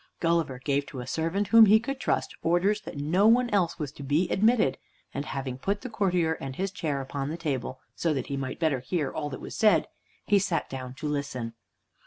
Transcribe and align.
Gulliver 0.19 0.57
gave 0.57 0.87
to 0.87 0.99
a 0.99 1.05
servant 1.05 1.49
whom 1.49 1.67
he 1.67 1.79
could 1.79 1.99
trust 1.99 2.33
orders 2.41 2.81
that 2.81 2.97
no 2.97 3.27
one 3.27 3.51
else 3.51 3.77
was 3.77 3.91
to 3.91 4.01
be 4.01 4.27
admitted, 4.29 4.79
and 5.13 5.25
having 5.27 5.59
put 5.59 5.81
the 5.81 5.91
courtier 5.91 6.33
and 6.41 6.55
his 6.55 6.71
chair 6.71 7.01
upon 7.01 7.29
the 7.29 7.37
table, 7.37 7.79
so 7.95 8.11
that 8.15 8.25
he 8.25 8.35
might 8.35 8.57
better 8.57 8.79
hear 8.79 9.11
all 9.11 9.29
that 9.29 9.39
was 9.39 9.55
said, 9.55 9.87
he 10.25 10.39
sat 10.39 10.67
down 10.71 10.95
to 10.95 11.07
listen. 11.07 11.53